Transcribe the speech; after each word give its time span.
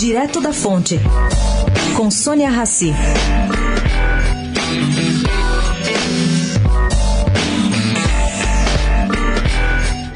Direto 0.00 0.40
da 0.40 0.50
Fonte, 0.50 0.98
com 1.94 2.10
Sônia 2.10 2.48
Rassi. 2.48 2.90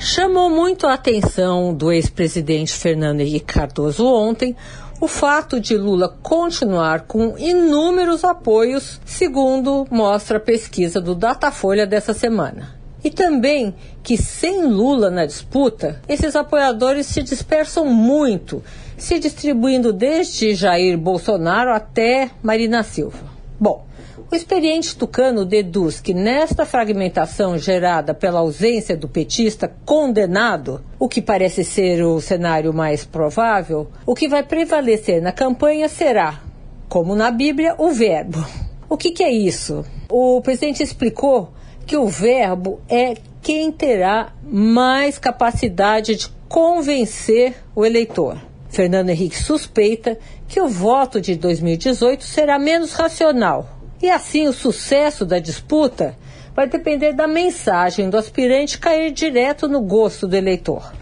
Chamou 0.01 0.49
muito 0.49 0.87
a 0.87 0.95
atenção 0.95 1.75
do 1.75 1.93
ex-presidente 1.93 2.73
Fernando 2.73 3.21
Henrique 3.21 3.53
Cardoso 3.53 4.07
ontem 4.07 4.57
o 5.03 5.07
fato 5.07 5.61
de 5.61 5.77
Lula 5.77 6.09
continuar 6.23 7.03
com 7.03 7.37
inúmeros 7.37 8.25
apoios, 8.25 8.99
segundo 9.05 9.87
mostra 9.91 10.39
a 10.39 10.41
pesquisa 10.41 10.99
do 10.99 11.15
Datafolha 11.15 11.87
dessa 11.87 12.15
semana. 12.15 12.84
E 13.05 13.11
também 13.11 13.75
que 14.03 14.17
sem 14.17 14.67
Lula 14.67 15.11
na 15.11 15.27
disputa, 15.27 16.01
esses 16.09 16.35
apoiadores 16.35 17.07
se 17.07 17.23
dispersam 17.23 17.85
muito, 17.85 18.65
se 18.97 19.19
distribuindo 19.19 19.93
desde 19.93 20.55
Jair 20.55 20.97
Bolsonaro 20.97 21.71
até 21.71 22.31
Marina 22.43 22.83
Silva. 22.83 23.35
Bom, 23.61 23.85
o 24.33 24.35
experiente 24.35 24.97
tucano 24.97 25.45
deduz 25.45 26.01
que 26.01 26.15
nesta 26.15 26.65
fragmentação 26.65 27.59
gerada 27.59 28.15
pela 28.15 28.41
ausência 28.41 28.97
do 28.97 29.07
petista 29.07 29.71
condenado, 29.85 30.83
o 30.99 31.07
que 31.07 31.21
parece 31.21 31.63
ser 31.63 32.03
o 32.03 32.23
cenário 32.23 32.73
mais 32.73 33.05
provável, 33.05 33.87
o 34.07 34.15
que 34.15 34.29
vai 34.29 34.43
prevalecer 34.43 35.21
na 35.21 35.31
campanha 35.31 35.91
será, 35.91 36.41
como 36.89 37.15
na 37.15 37.31
Bíblia, 37.31 37.75
o 37.77 37.91
verbo. 37.91 38.45
O 38.89 38.97
que, 38.97 39.11
que 39.11 39.23
é 39.23 39.31
isso? 39.31 39.85
O 40.11 40.41
presidente 40.41 40.83
explicou 40.83 41.53
que 41.87 41.97
o 41.97 42.07
verbo 42.07 42.81
é 42.89 43.15
quem 43.43 43.71
terá 43.71 44.33
mais 44.43 45.19
capacidade 45.19 46.17
de 46.17 46.29
convencer 46.49 47.55
o 47.75 47.85
eleitor. 47.85 48.39
Fernando 48.69 49.11
Henrique 49.11 49.39
suspeita 49.39 50.19
que 50.49 50.61
o 50.61 50.69
voto 50.69 51.21
de 51.21 51.37
2018 51.37 52.25
será 52.25 52.59
menos 52.59 52.93
racional. 52.93 53.69
E 54.03 54.11
assim 54.11 54.49
o 54.49 54.53
sucesso 54.53 55.25
da 55.25 55.39
disputa 55.39 56.17
vai 56.55 56.69
depender 56.69 57.13
da 57.13 57.27
mensagem 57.27 58.11
do 58.11 58.17
aspirante 58.17 58.79
cair 58.79 59.11
direto 59.13 59.69
no 59.69 59.81
gosto 59.81 60.27
do 60.27 60.37
eleitor. 60.37 60.93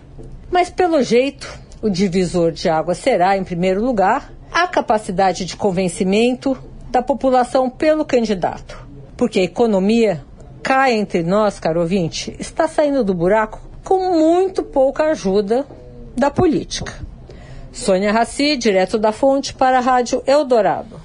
Mas 0.51 0.71
pelo 0.71 1.03
jeito, 1.03 1.49
o 1.81 1.91
divisor 1.91 2.53
de 2.53 2.69
água 2.69 2.95
será, 2.95 3.37
em 3.37 3.45
primeiro 3.45 3.85
lugar, 3.85 4.33
a 4.53 4.69
capacidade 4.69 5.45
de 5.45 5.57
convencimento 5.57 6.57
da 6.91 7.03
população 7.03 7.71
pelo 7.71 8.05
candidato. 8.05 8.87
Porque 9.17 9.41
a 9.41 9.45
economia 9.45 10.23
cá 10.73 10.91
entre 10.91 11.23
nós, 11.23 11.61
caro 11.61 11.81
ouvinte, 11.81 12.35
está 12.39 12.67
saindo 12.67 13.05
do 13.05 13.13
buraco 13.13 13.61
com 13.85 14.17
muito 14.17 14.63
pouca 14.63 15.11
ajuda 15.11 15.67
da 16.17 16.31
política. 16.31 16.95
Sônia 17.71 18.11
Raci, 18.11 18.57
direto 18.57 18.97
da 18.97 19.13
fonte 19.13 19.53
para 19.53 19.77
a 19.77 19.81
Rádio 19.83 20.23
Eldorado. 20.27 20.99